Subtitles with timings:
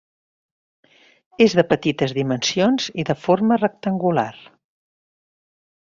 [1.45, 4.29] És de petites dimensions i de forma rectangular.